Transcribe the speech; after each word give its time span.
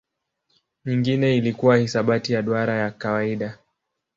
Nyingine 0.85 1.37
ilikuwa 1.37 1.77
hisabati 1.77 2.33
ya 2.33 2.41
duara 2.41 2.73
ya 2.75 2.91
kawaida. 2.91 3.57